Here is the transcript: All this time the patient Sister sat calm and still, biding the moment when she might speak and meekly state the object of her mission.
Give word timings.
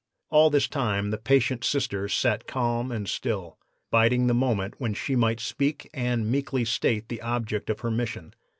All 0.31 0.49
this 0.49 0.67
time 0.67 1.11
the 1.11 1.19
patient 1.19 1.63
Sister 1.63 2.07
sat 2.07 2.47
calm 2.47 2.91
and 2.91 3.07
still, 3.07 3.59
biding 3.91 4.25
the 4.25 4.33
moment 4.33 4.73
when 4.79 4.95
she 4.95 5.15
might 5.15 5.39
speak 5.39 5.91
and 5.93 6.31
meekly 6.31 6.65
state 6.65 7.07
the 7.07 7.21
object 7.21 7.69
of 7.69 7.81
her 7.81 7.91
mission. 7.91 8.33